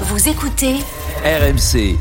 [0.00, 0.74] Vous écoutez
[1.24, 1.96] RMC.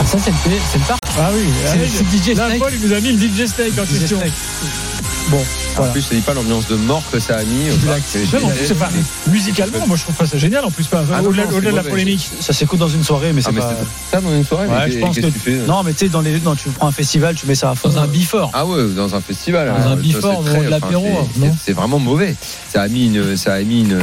[0.00, 1.00] Ah, ça, c'est le, c'est le parc.
[1.18, 2.58] Ah oui, C'est- c'est DJ Là, Snake.
[2.58, 4.18] Paul, il nous a mis le DJ Snake en DJ question.
[4.18, 4.32] Snake.
[5.28, 5.44] Bon,
[5.78, 7.70] En plus, te dis pas l'ambiance de mort que ça a mis.
[7.70, 8.02] au parc.
[8.06, 8.56] C'est Non, génial.
[8.66, 8.88] c'est pas,
[9.28, 11.68] musicalement, moi je trouve pas ça génial en plus, pas, Ah non, au-delà non, de
[11.70, 12.28] la polémique.
[12.40, 13.74] Ça s'écoute dans une soirée, mais Ah, c'est mais pas.
[14.10, 14.66] c'est ça dans une soirée.
[14.68, 15.20] Ouais, mais je pense que.
[15.26, 17.54] tu fais Non, mais tu sais, dans les, non, tu prends un festival, tu mets
[17.54, 18.50] ça dans un bifort.
[18.54, 19.68] Ah ouais, dans un festival.
[19.68, 22.34] Dans alors, un bifort, de l'apéro, enfin, c'est- non c'est- C'est vraiment mauvais.
[22.72, 23.98] Ça a mis une, ça a mis une,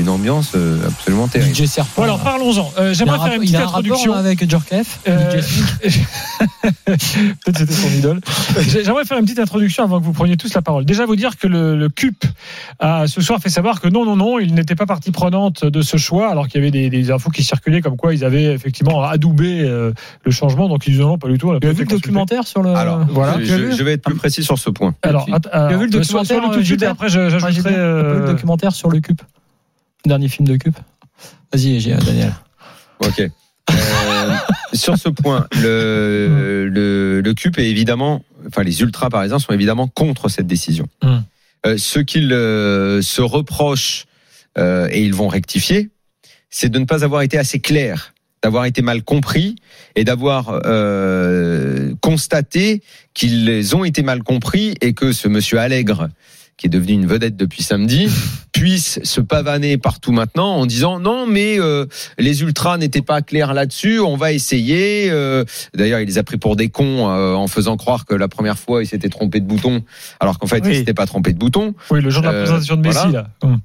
[0.00, 1.54] une ambiance euh, absolument terrible.
[1.54, 1.90] DJ Serpent.
[1.96, 2.72] Bon, alors parlons-en.
[2.78, 4.12] Euh, J'aimerais faire une petite introduction.
[4.14, 4.98] avec Djorkaeff.
[5.08, 5.40] Euh.
[6.86, 8.20] Peut-être c'était son idole.
[8.68, 10.84] J'ai- J'aimerais faire une petite introduction avant que vous preniez tous la parole.
[10.84, 12.24] Déjà vous dire que le, le CUP
[12.78, 15.82] a ce soir fait savoir que non, non, non, il n'était pas partie prenante de
[15.82, 18.44] ce choix, alors qu'il y avait des, des infos qui circulaient comme quoi ils avaient
[18.44, 19.92] effectivement adoubé euh,
[20.24, 20.68] le changement.
[20.68, 21.50] Donc ils disent non, pas du tout.
[21.50, 22.70] a pas as été vu le documentaire sur le.
[22.74, 24.94] Alors, Voilà, je, vais être plus précis sur ce point.
[25.02, 27.74] Alors, alors, Tu as vu le documentaire, sois-le tout de suite, et Gilbert après j'ajouterai.
[27.74, 29.20] euh, le documentaire sur le CUP.
[30.04, 30.76] Le dernier film de CUP.
[31.52, 32.32] Vas-y, Daniel.
[33.00, 33.20] Ok.
[33.20, 34.36] Euh,
[34.72, 39.52] sur ce point, le, le, le CUP est évidemment, enfin les ultras par exemple sont
[39.52, 40.88] évidemment contre cette décision.
[41.02, 41.22] Hum.
[41.66, 44.06] Euh, ce qu'ils euh, se reprochent
[44.56, 45.90] euh, et ils vont rectifier,
[46.50, 49.56] c'est de ne pas avoir été assez clair, d'avoir été mal compris
[49.96, 50.60] et d'avoir
[52.00, 52.82] constaté
[53.12, 56.08] qu'ils ont été mal compris et que ce monsieur Allègre
[56.58, 58.08] qui est devenu une vedette depuis samedi,
[58.52, 61.86] puisse se pavaner partout maintenant en disant non mais euh,
[62.18, 65.08] les ultras n'étaient pas clairs là-dessus, on va essayer.
[65.10, 68.28] euh, D'ailleurs, il les a pris pour des cons euh, en faisant croire que la
[68.28, 69.82] première fois, il s'était trompé de bouton,
[70.20, 70.70] alors qu'en fait, Oui.
[70.72, 71.74] il s'était pas trompé de bouton.
[71.90, 73.12] Oui, le jour de la Euh, présentation de Messi voilà.
[73.12, 73.28] là.
[73.48, 73.58] Hum.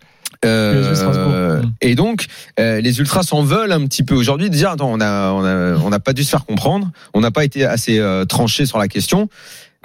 [0.45, 1.61] Euh.
[1.63, 1.71] Mm.
[1.81, 2.25] et donc,
[2.59, 4.49] euh, les ultras s'en veulent un petit peu aujourd'hui.
[4.49, 7.21] de Dire, attends, on a, on a, on n'a pas dû se faire comprendre, on
[7.21, 9.29] n'a pas été assez euh, tranché sur la question,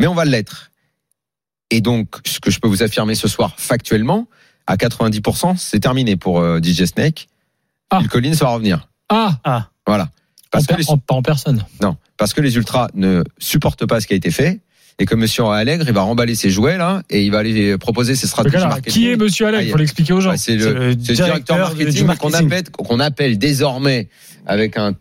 [0.00, 0.67] mais on va l'être.
[1.70, 4.26] Et donc, ce que je peux vous affirmer ce soir factuellement,
[4.66, 7.28] à 90%, c'est terminé pour euh, DJ Snake.
[7.90, 7.98] Ah.
[8.00, 8.88] Phil Collins va revenir.
[9.08, 9.38] Ah,
[9.86, 10.10] Voilà.
[10.50, 11.64] Parce En que les, en- pas en personne.
[11.82, 14.60] non, parce que les ultras ne supportent pas ce qui a été fait
[14.98, 18.16] et que Monsieur Allègre, il va remballer ses jouets là et il va aller proposer
[18.16, 18.92] ses stratégies alors, marketing.
[18.92, 20.30] qui est Monsieur Allègre Il faut l'expliquer aux gens.
[20.30, 24.08] Ouais, c'est le, directeur marketing qu'on appelle, qu'on appelle désormais
[24.46, 24.94] avec un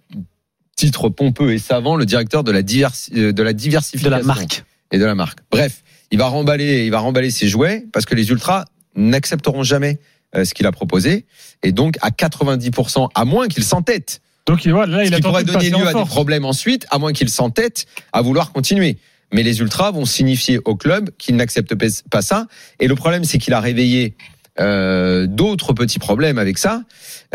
[0.75, 4.23] titre pompeux et savant le directeur de la, diversi- euh, de la De diversification la
[4.23, 4.63] marque.
[4.91, 5.39] et de la marque.
[5.49, 5.81] Bref,
[6.11, 9.99] il va remballer, il va remballer ses jouets parce que les ultras n'accepteront jamais
[10.35, 11.25] euh, ce qu'il a proposé
[11.63, 15.23] et donc à 90%, à moins qu'il s'entête, Donc voilà, là, ce il a qui
[15.23, 18.97] pourrait donner lieu à des problèmes ensuite, à moins qu'il s'entête à vouloir continuer.
[19.33, 21.75] Mais les ultras vont signifier au club qu'ils n'acceptent
[22.09, 22.47] pas ça.
[22.79, 24.15] Et le problème, c'est qu'il a réveillé
[24.59, 26.83] euh, d'autres petits problèmes avec ça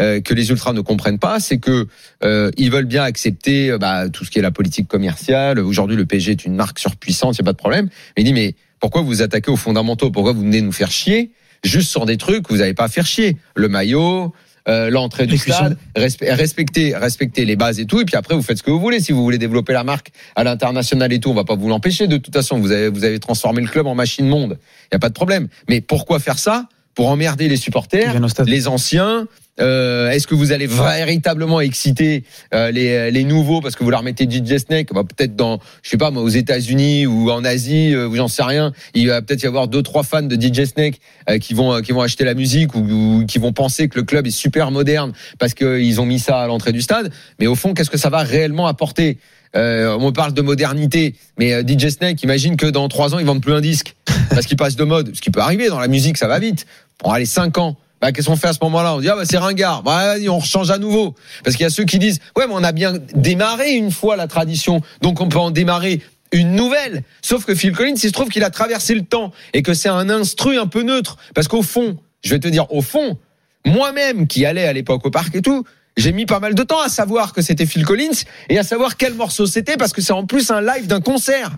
[0.00, 1.40] euh, que les ultras ne comprennent pas.
[1.40, 1.86] C'est que
[2.24, 5.58] euh, ils veulent bien accepter bah, tout ce qui est la politique commerciale.
[5.58, 7.88] Aujourd'hui, le PSG est une marque surpuissante, il n'y a pas de problème.
[8.16, 10.10] Mais il dit mais pourquoi vous attaquez aux fondamentaux?
[10.10, 11.30] Pourquoi vous venez nous faire chier?
[11.64, 14.32] Juste sur des trucs que vous n'avez pas à faire chier Le maillot.
[14.68, 18.42] euh, l'entrée du stade, respe- respecter, respecter les bases et tout, et puis après vous
[18.42, 19.00] faites ce que vous voulez.
[19.00, 22.06] Si vous voulez développer la marque à l'international et tout, on va pas vous l'empêcher.
[22.08, 24.58] De toute façon, vous avez, vous avez transformé le club en machine monde.
[24.90, 25.48] Il y a pas de problème.
[25.68, 26.68] Mais pourquoi faire ça?
[26.94, 28.12] Pour emmerder les supporters,
[28.46, 29.26] les anciens.
[29.60, 34.02] Euh, Est-ce que vous allez véritablement exciter euh, les, les nouveaux parce que vous leur
[34.02, 34.92] mettez DJ Snake?
[34.92, 38.42] Bah, Peut-être dans, je sais pas, moi, aux États-Unis ou en Asie, euh, j'en sais
[38.42, 38.72] rien.
[38.94, 41.92] Il va peut-être y avoir deux trois fans de DJ Snake euh, qui vont qui
[41.92, 45.12] vont acheter la musique ou, ou qui vont penser que le club est super moderne
[45.38, 47.12] parce qu'ils ont mis ça à l'entrée du stade.
[47.38, 49.18] Mais au fond, qu'est-ce que ça va réellement apporter?
[49.54, 53.26] Euh, on parle de modernité, mais euh, DJ Snake, imagine que dans trois ans, ils
[53.26, 53.94] vendent plus un disque
[54.30, 55.14] parce qu'il passe de mode.
[55.14, 56.66] Ce qui peut arriver dans la musique, ça va vite.
[57.02, 57.76] Bon, allez, cinq ans.
[58.00, 58.96] Bah, qu'est-ce qu'on fait à ce moment-là?
[58.96, 59.84] On dit ah bah c'est ringard.
[59.84, 61.14] Bah on rechange à nouveau.
[61.44, 64.16] Parce qu'il y a ceux qui disent ouais mais on a bien démarré une fois
[64.16, 66.00] la tradition, donc on peut en démarrer
[66.32, 67.04] une nouvelle.
[67.22, 69.88] Sauf que Phil Collins, il se trouve qu'il a traversé le temps et que c'est
[69.88, 71.16] un instru un peu neutre.
[71.34, 73.18] Parce qu'au fond, je vais te dire, au fond,
[73.64, 75.64] moi-même qui allais à l'époque au parc et tout,
[75.96, 78.96] j'ai mis pas mal de temps à savoir que c'était Phil Collins et à savoir
[78.96, 81.50] quel morceau c'était parce que c'est en plus un live d'un concert.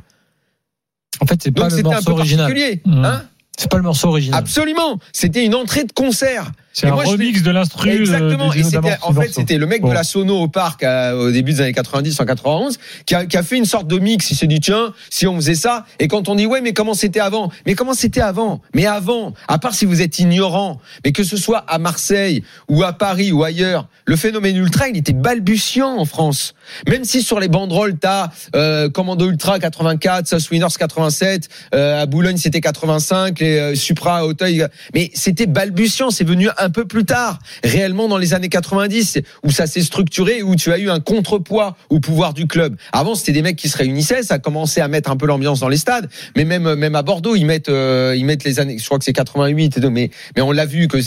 [1.21, 2.47] En fait, c'est pas Donc le un morceau peu original.
[2.47, 2.83] particulier.
[2.85, 3.05] Mmh.
[3.05, 3.25] Hein
[3.57, 4.39] C'est pas le morceau original.
[4.39, 4.99] Absolument.
[5.13, 6.51] C'était une entrée de concert.
[6.77, 7.89] C'est un moi, remix de l'instru.
[7.91, 8.53] de- Exactement.
[8.53, 8.63] Et
[9.03, 9.89] en fait, c'était le mec Bon.
[9.91, 13.27] de la Sono au parc à- au début des années 90, en 91, qui a,
[13.27, 14.31] qui a fait une sorte de mix.
[14.33, 15.87] Il s'est dit, tiens, si on faisait ça.
[16.01, 17.51] Et quand on dit, ouais, mais comment c'était avant?
[17.65, 18.61] Mais comment c'était avant?
[18.75, 22.83] Mais avant, à part si vous êtes ignorant, mais que ce soit à Marseille ou
[22.83, 26.55] à Paris ou ailleurs, le phénomène ultra, il était balbutiant en France.
[26.89, 32.07] Même si sur les banderoles, t'as, euh, Commando Ultra 84, South Winners 87, euh, à
[32.07, 34.67] Boulogne, c'était 85, les euh, Supra à Auteuil.
[34.93, 36.11] Mais c'était balbutiant.
[36.11, 40.43] C'est venu un peu plus tard réellement dans les années 90 où ça s'est structuré
[40.43, 42.77] où tu as eu un contrepoids au pouvoir du club.
[42.93, 45.61] Avant c'était des mecs qui se réunissaient, ça a commencé à mettre un peu l'ambiance
[45.61, 48.79] dans les stades, mais même même à Bordeaux ils mettent euh, ils mettent les années
[48.79, 50.99] je crois que c'est 88 et tout, mais mais on l'a vu que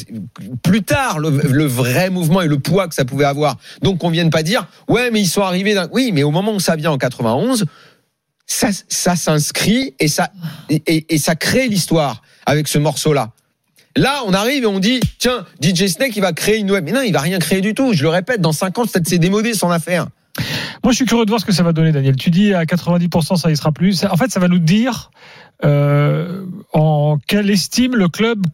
[0.64, 1.30] plus tard le,
[1.66, 3.58] vrai mouvement et le poids que ça pouvait avoir.
[3.82, 6.60] Donc on vienne pas dire ouais mais ils sont arrivés oui mais au moment où
[6.60, 7.66] ça vient en 91
[8.46, 10.32] ça, ça s'inscrit et ça
[10.70, 13.14] et, ça crée l'histoire avec ce morceau
[13.98, 14.22] là.
[14.26, 16.84] On arrive et on dit, tiens, DJ Snake, il va créer une web.
[16.86, 17.94] Mais non, il va rien créer du tout.
[17.94, 20.08] Je le répète, dans 5 ans, peut-être c'est démodé son affaire.
[20.84, 22.16] Moi, je suis curieux de voir ce que ça va donner, Daniel.
[22.16, 24.06] Tu dis à 90%, ça y sera plus.
[24.06, 25.10] En fait, ça va nous dire
[25.66, 28.46] euh, en quelle estime le club.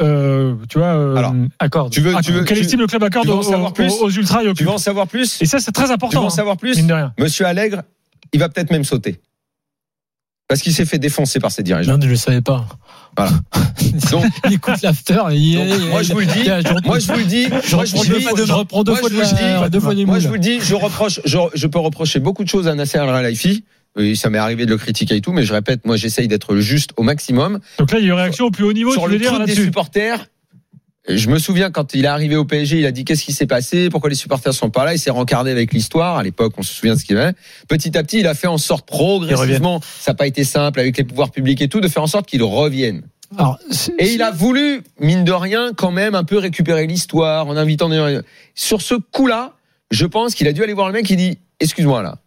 [0.00, 1.92] Euh, tu vois, euh, Alors, accorde.
[1.92, 4.42] tu veux- tu veux- quelle estime le club accorde aux, savoir aux- plus aux ultras
[4.42, 6.24] et aux Tu veux en savoir plus Et ça, c'est très Tu veux important.
[6.24, 6.78] en savoir plus.
[7.18, 7.82] Monsieur Allègre,
[8.32, 9.20] il va peut-être même sauter.
[10.52, 11.96] Parce qu'il s'est fait défoncer par ses dirigeants.
[11.96, 12.66] Non, je le savais pas.
[13.16, 13.32] Voilà.
[14.10, 15.14] Donc, il écoute l'after.
[15.14, 18.38] moi, je vous le dis, moi, je vous le dis, je reprends deux dis, fois-
[18.38, 18.44] deux
[18.92, 21.38] moi, fois je vous le la- dis, Moi, je vous le dis, je reproche, je,
[21.54, 23.64] je peux reprocher beaucoup de choses à Nasser Al-Khelaifi.
[23.96, 26.56] Oui, ça m'est arrivé de le critiquer et tout, mais je répète, moi, j'essaye d'être
[26.56, 27.60] juste au maximum.
[27.78, 29.20] Donc là, il y a une réaction au plus haut niveau, sur tu le veux
[29.20, 30.26] dire, truc des supporters.
[31.08, 33.46] Je me souviens quand il est arrivé au PSG, il a dit qu'est-ce qui s'est
[33.46, 34.94] passé, pourquoi les supporters sont pas là?
[34.94, 36.16] Il s'est rencardé avec l'histoire.
[36.16, 37.32] À l'époque, on se souvient de ce qu'il avait.
[37.66, 40.96] Petit à petit, il a fait en sorte progressivement, ça n'a pas été simple avec
[40.96, 43.02] les pouvoirs publics et tout, de faire en sorte qu'ils reviennent.
[43.36, 43.58] Alors,
[43.98, 47.88] Et il a voulu, mine de rien, quand même un peu récupérer l'histoire en invitant
[47.88, 48.20] des...
[48.54, 49.54] Sur ce coup-là,
[49.90, 52.18] je pense qu'il a dû aller voir le mec qui dit, excuse-moi là,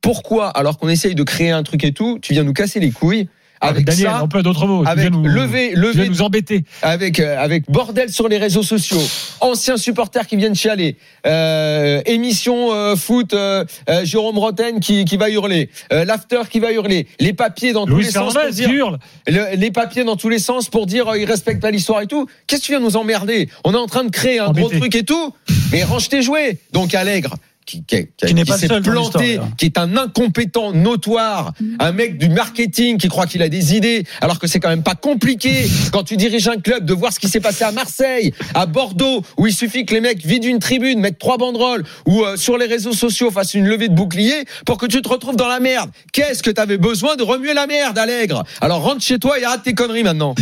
[0.00, 2.92] pourquoi, alors qu'on essaye de créer un truc et tout, tu viens nous casser les
[2.92, 3.28] couilles
[3.60, 4.84] avec Daniel, ça, on peut d'autres mots.
[4.86, 5.72] Avec nous, lever,
[6.08, 6.64] nous embêter.
[6.82, 9.00] avec euh, avec bordel sur les réseaux sociaux,
[9.40, 13.64] anciens supporters qui viennent chialer, euh, émission euh, foot, euh,
[14.04, 18.10] Jérôme Roten qui qui va hurler, l'after qui va hurler, les papiers dans tous les
[18.10, 18.98] sens pour dire hurle.
[19.26, 22.26] le- les papiers dans tous les sens pour dire ils respectent pas l'histoire et tout.
[22.46, 23.48] Qu'est-ce que tu viens nous emmerder?
[23.64, 25.34] On est en train de créer un gros truc et tout,
[25.72, 26.58] mais range tes jouets.
[26.72, 27.34] Donc Allègre
[27.66, 31.92] qui, qui, qui- Qui n'est qui pas s'est planté, qui est un incompétent notoire, un
[31.92, 34.94] mec du marketing qui croit qu'il a des idées, alors que c'est quand même pas
[34.94, 38.66] compliqué quand tu diriges un club de voir ce qui s'est passé à Marseille, à
[38.66, 42.36] Bordeaux, où il suffit que les mecs vident une tribune, mettent trois banderoles, ou euh,
[42.36, 45.48] sur les réseaux sociaux fassent une levée de bouclier pour que tu te retrouves dans
[45.48, 45.90] la merde.
[46.12, 48.44] Qu'est-ce que t'avais besoin de remuer la merde, Allègre?
[48.60, 50.34] Alors rentre chez toi et arrête tes conneries maintenant.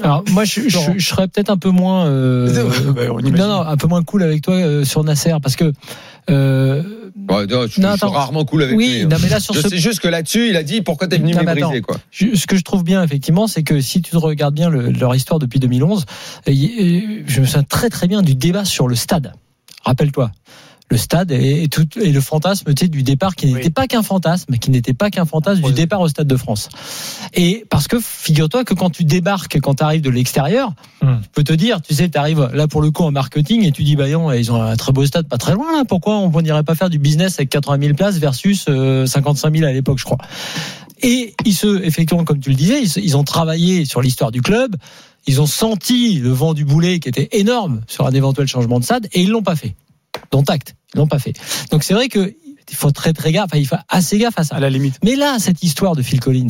[0.00, 2.48] Alors moi je, je, je serais peut-être un peu moins euh,
[2.94, 5.70] Bah, on non, non, un peu moins cool avec toi euh, sur Nasser parce que
[6.30, 6.82] euh,
[7.28, 9.02] Ouais, non, je, Non, je suis rarement cool avec oui lui.
[9.02, 9.08] hein.
[9.10, 11.18] non mais là sur Je ce sais juste que là-dessus, il a dit pourquoi t'es
[11.18, 11.98] venu me briser quoi?
[12.10, 14.90] Je- ce que je trouve bien effectivement, c'est que si tu te regardes bien le-
[14.92, 16.06] leur histoire depuis 2011,
[16.46, 19.34] et- et je me souviens très très bien du débat sur le stade.
[19.84, 20.30] Rappelle-toi.
[20.92, 23.70] Le stade et, et tout, et le fantasme du départ qui n'était Oui.
[23.70, 26.68] pas qu'un fantasme, qui n'était pas qu'un fantasme du départ au Stade de France.
[27.32, 31.16] Et parce que figure-toi que quand tu débarques, quand tu arrives de l'extérieur, Hmm.
[31.22, 33.72] je peux te dire, tu sais, tu arrives là pour le coup en marketing et
[33.72, 36.18] tu dis, bah non, ils ont un très beau stade pas très loin là, pourquoi
[36.18, 39.72] on n'irait pas faire du business avec 80 000 places versus euh, 55 000 à
[39.72, 40.18] l'époque, je crois.
[41.02, 44.42] Et ils se, effectivement, comme tu le disais, ils, ils ont travaillé sur l'histoire du
[44.42, 44.76] club.
[45.26, 48.84] Ils ont senti le vent du boulet qui était énorme sur un éventuel changement de
[48.84, 49.74] stade et ils l'ont pas fait.
[50.30, 51.32] Dont acte, ils l'ont pas fait.
[51.70, 52.34] Donc c'est vrai que
[52.70, 54.56] il faut très très gaffe, enfin, il faut assez gaffe à ça.
[54.56, 54.98] À la limite.
[55.04, 56.46] Mais là, cette histoire de Phil Collins,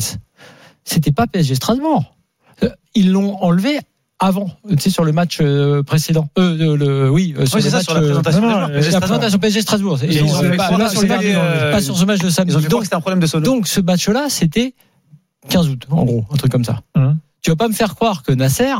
[0.85, 2.15] c'était pas PSG Strasbourg.
[2.63, 3.79] Euh, Ils l'ont enlevé
[4.19, 6.29] avant, tu sais, sur le match euh, précédent.
[6.37, 8.41] Euh, le, oui, euh, sur Oui, le c'est ça, match, sur la présentation.
[8.41, 8.99] non, PSG la Strasbourg.
[9.01, 9.99] présentation PSG Strasbourg.
[10.03, 12.53] Ils Ils ont pas, sur le euh, pas ce match de samedi.
[12.53, 13.43] Ils ont Donc, un problème de sono.
[13.45, 14.75] donc ce match-là, c'était
[15.49, 16.81] 15 août, en gros, un truc comme ça.
[16.95, 17.17] Hum.
[17.41, 18.73] Tu vas pas me faire croire que Nasser,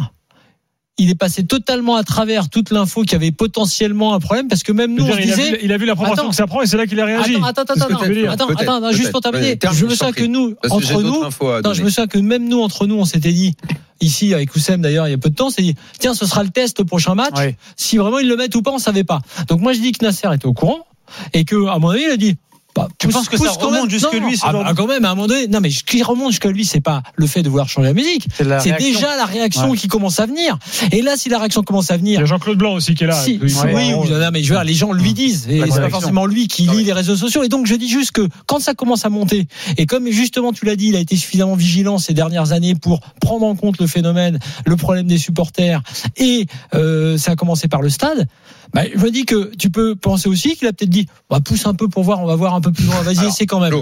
[0.98, 4.62] il est passé totalement à travers toute l'info qu'il y avait potentiellement un problème, parce
[4.62, 5.52] que même nous, on se il, a disait.
[5.52, 6.30] vu, il a vu la proportion Attends.
[6.30, 7.36] que ça prend et c'est là qu'il a réagi.
[7.36, 9.58] Attends, attends, attends, non, juste pour terminer.
[9.58, 11.24] Termine, Je me souviens que nous, entre nous,
[11.64, 13.56] non, je me souviens que même nous, entre nous, on s'était dit,
[14.02, 16.28] ici, avec Oussem d'ailleurs, il y a peu de temps, on s'est dit, tiens, ce
[16.28, 17.38] sera le test au prochain match.
[17.38, 17.58] Ouais.
[17.76, 19.22] Si vraiment ils le mettent ou pas, on savait pas.
[19.48, 20.86] Donc moi, je dis que Nasser était au courant
[21.34, 22.36] et que, à mon avis, il a dit,
[22.76, 25.06] bah, Tu penses que ça remonte même- jusque non, lui, ce ah, bah, quand même,
[25.06, 25.48] à un moment donné.
[25.48, 27.94] Non, mais ce qui remonte jusque lui, c'est pas le fait de vouloir changer la
[27.94, 28.28] musique.
[28.38, 29.78] C'est déjà la réaction Ouais.
[29.78, 30.58] qui commence à venir.
[30.92, 32.20] Et là, si la réaction commence à Il venir.
[32.20, 33.14] y a Jean-Claude Blanc aussi qui est là.
[33.22, 35.82] Si, Il oui, oui, non, mais je veux dire, les gens lui disent, et c'est
[35.82, 37.44] pas forcément lui qui lit les réseaux sociaux.
[37.44, 40.66] Et donc, je dis juste que quand ça commence à monter, et comme justement tu
[40.66, 43.88] l'as dit, il a été suffisamment vigilant ces dernières années pour prendre en compte le
[43.88, 45.82] phénomène, le problème des supporters,
[46.18, 48.28] et euh, ça a commencé par le stade.
[48.74, 51.66] Bah, je me dis que tu peux penser aussi qu'il a peut-être dit, bah, pousse
[51.68, 53.02] un peu pour voir, on va voir un peu plus loin.
[53.02, 53.74] Vas-y, c'est quand même.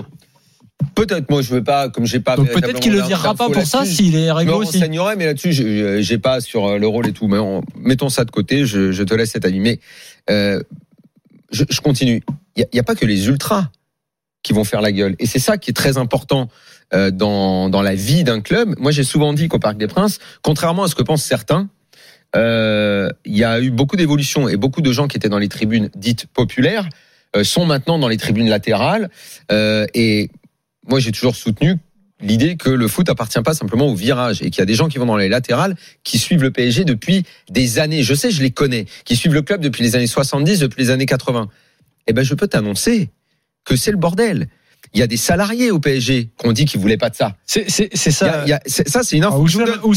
[0.96, 2.36] Peut-être, moi, je veux pas, comme j'ai pas.
[2.36, 4.78] Donc peut-être qu'il le d'infos virera pas pour ça s'il est Je réglo aussi.
[4.80, 7.28] renseignerai, mais là-dessus, je- j'ai pas sur euh, le rôle et tout.
[7.28, 8.66] Mais on- mettons ça de côté.
[8.66, 9.80] Je, je te laisse être animé.
[10.30, 10.60] Euh,
[11.52, 12.24] je, je continue.
[12.56, 13.70] Il n'y a, pas que les ultras
[14.44, 16.50] qui vont faire la gueule, et c'est ça qui est très important
[16.94, 18.74] euh, dans dans la vie d'un club.
[18.80, 21.70] Moi, j'ai souvent dit qu'au Parc des Princes, contrairement à ce que pensent certains,
[22.36, 22.81] euh,
[23.32, 25.90] il y a eu beaucoup d'évolutions et beaucoup de gens qui étaient dans les tribunes
[25.96, 26.90] dites populaires
[27.38, 29.10] euh, sont maintenant dans les tribunes latérales.
[29.54, 30.30] Euh, et
[30.86, 31.78] moi, j'ai toujours soutenu
[32.20, 34.90] l'idée que le foot appartient pas simplement au virage et qu'il y a des gens
[34.90, 38.04] qui vont dans les latérales qui suivent le PSG depuis des années.
[38.04, 40.90] Je sais, je les connais, qui suivent le club depuis les années 70, depuis les
[40.90, 41.48] années 80.
[42.08, 43.12] Eh ben, je peux t'annoncer
[43.64, 44.50] que c'est le bordel.
[44.94, 47.34] Il y a des salariés au PSG qui ont dit qu'ils voulaient pas de ça.
[47.46, 48.42] C'est c'est- c'est Il y a- ça.
[48.46, 49.36] il y a- c'est- ça, c'est une info.
[49.38, 49.42] Ah,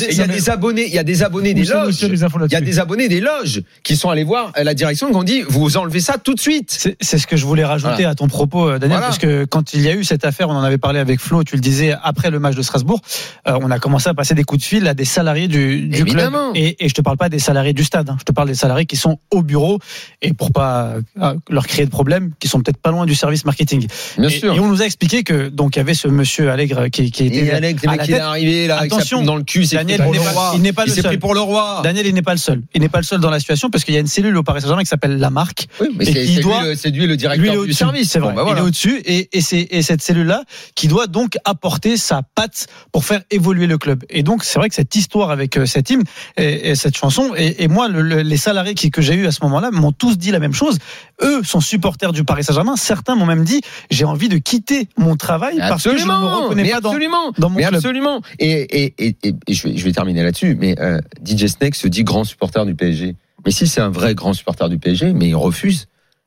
[0.05, 2.03] Et Il y a des abonnés, il y a des abonnés des loges.
[2.03, 5.17] Il y a des abonnés des loges qui sont allés voir la direction et qui
[5.17, 6.95] ont dit vous enlevez ça tout de suite.
[7.00, 8.11] C'est ce que je voulais rajouter Voilà.
[8.11, 9.07] à ton propos, euh, Daniel, Voilà.
[9.07, 11.43] parce que quand il y a eu cette affaire, on en avait parlé avec Flo,
[11.45, 13.00] tu le disais après le match de Strasbourg,
[13.49, 16.05] euh, on a commencé à passer des coups de fil à des salariés du, du
[16.05, 16.33] club.
[16.55, 18.17] Et, et je te parle pas des salariés du stade, hein.
[18.21, 19.79] je te parle des salariés qui sont au bureau
[20.23, 23.45] et pour pas euh, leur créer de problème, qui sont peut-être pas loin du service
[23.45, 23.87] marketing.
[24.19, 24.55] Bien et, sûr.
[24.55, 27.26] et on nous a expliqué que donc il y avait ce monsieur Allègre qui, qui
[27.26, 30.52] était le à la il est arrivé là, Attention, dans le cul, Daniel n'est pas-
[30.54, 31.04] il n'est pas Il le seul.
[31.04, 31.81] pris pour le roi.
[31.85, 32.62] Daniel, il n'est pas le seul.
[32.75, 34.43] Il n'est pas le seul dans la situation parce qu'il y a une cellule au
[34.43, 35.66] Paris Saint-Germain qui s'appelle la marque.
[35.81, 38.11] Oui, mais c'est qui lui, le- lui Lui, directeur est du service.
[38.11, 38.31] c'est vrai.
[38.31, 38.61] Bon, bah, voilà.
[38.61, 40.43] Il est au-dessus et, et c'est et cette cellule-là
[40.75, 44.04] qui doit donc apporter sa patte pour faire évoluer le club.
[44.11, 46.02] Et donc c'est vrai que cette histoire avec euh, cet hymne
[46.37, 49.26] et, et cette chanson et, et moi le- le- les salariés qui, que j'ai eu
[49.26, 50.78] à ce moment-là m'ont tous dit la même chose.
[51.23, 52.76] Eux sont supporters du Paris Saint-Germain.
[52.76, 54.63] Certains m'ont même dit j'ai envie de quitter
[54.97, 57.50] mon travail Mais parce que je ne me absolument, reconnais mais pas dans, absolument, dans
[57.50, 57.75] mon mais club.
[57.76, 58.23] absolument.
[58.38, 60.56] Et, et, et, et- et je, vais, je vais terminer là-dessus.
[60.59, 63.16] Mais euh, DJ Snake se dit grand supporter du PSG.
[63.44, 65.87] Mais si c'est un vrai grand supporter du PSG, mais il refuse.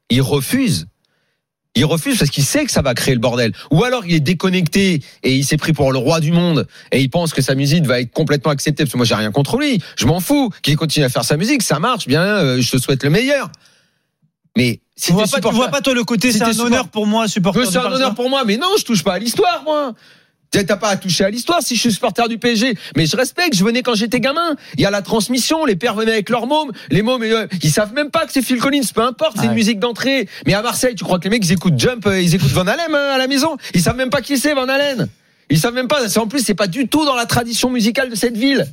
[0.10, 0.88] Il refuse.
[1.76, 3.54] Il refuse parce qu'il sait que ça va créer le bordel.
[3.70, 7.02] Ou alors il est déconnecté et il s'est pris pour le roi du monde et
[7.02, 8.84] il pense que sa musique va être complètement acceptée.
[8.84, 9.80] Parce que moi j'ai rien contre lui.
[9.96, 10.50] Je m'en fous.
[10.64, 12.22] Qu'il continue à faire sa musique, ça marche bien.
[12.24, 13.52] euh, je te souhaite le meilleur.
[14.58, 14.80] Mais
[15.12, 17.06] vois, t'es pas, tu supporter- vois pas toi le côté c'est un support- honneur pour
[17.08, 19.62] moi supporter c'est un Paris honneur pour moi, mais non, je touche pas à l'histoire,
[19.64, 19.94] moi.
[20.50, 22.74] T'as pas à toucher à l'histoire si je suis supporter du PSG.
[22.96, 24.56] Mais je respecte, je venais quand j'étais gamin.
[24.76, 26.72] Il y a la transmission, les pères venaient avec leurs mômes.
[26.90, 29.48] Les mômes, euh, ils savent même pas que c'est Phil Collins, peu importe, c'est Ouais.
[29.48, 30.28] une musique d'entrée.
[30.48, 32.66] Mais à Marseille, tu crois que les mecs, ils écoutent Jump, euh, ils écoutent Van
[32.66, 33.58] Halen euh, à la maison?
[33.74, 35.10] Ils savent même pas qui c'est Van Halen.
[35.50, 36.18] Ils savent même pas.
[36.18, 38.66] En plus, c'est pas du tout dans la tradition musicale de cette ville.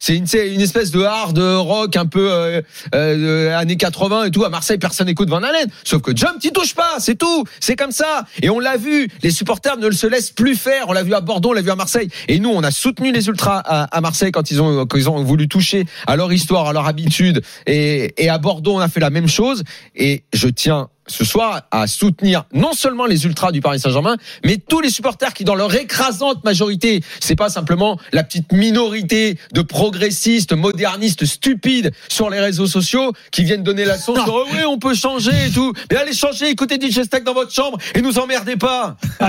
[0.00, 2.62] C'est une, une espèce de hard rock un peu euh,
[2.94, 4.44] euh, années 80 et tout.
[4.44, 5.68] À Marseille, personne n'écoute Van Halen.
[5.84, 7.44] Sauf que Jump, t'y touche pas, c'est tout.
[7.60, 8.24] C'est comme ça.
[8.40, 10.88] Et on l'a vu, les supporters ne le se laissent plus faire.
[10.88, 12.08] On l'a vu à Bordeaux, on l'a vu à Marseille.
[12.28, 15.10] Et nous, on a soutenu les ultras à, à Marseille quand ils ont quand ils
[15.10, 17.42] ont voulu toucher à leur histoire, à leur habitude.
[17.66, 19.64] Et, et à Bordeaux, on a fait la même chose.
[19.94, 24.56] Et je tiens ce soir à soutenir non seulement les ultras du Paris Saint-Germain, mais
[24.56, 29.62] tous les supporters qui, dans leur écrasante majorité, c'est pas simplement la petite minorité de
[29.62, 34.18] progressistes, modernistes, stupides sur les réseaux sociaux qui viennent donner la sauce.
[34.24, 35.72] sur, oui, on peut changer et tout.
[35.90, 38.96] Mais allez changer, écoutez DJ Stack dans votre chambre et nous emmerdez pas.